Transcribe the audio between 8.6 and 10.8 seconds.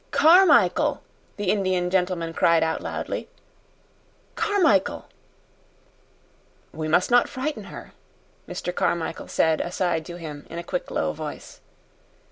Carmichael said aside to him in a